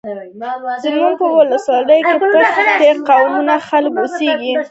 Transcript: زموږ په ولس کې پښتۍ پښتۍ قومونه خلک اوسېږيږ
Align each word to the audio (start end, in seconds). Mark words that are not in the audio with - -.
زموږ 0.83 1.13
په 1.21 1.27
ولس 1.37 1.65
کې 2.07 2.13
پښتۍ 2.21 2.41
پښتۍ 2.55 2.89
قومونه 3.09 3.53
خلک 3.67 3.93
اوسېږيږ 3.99 4.57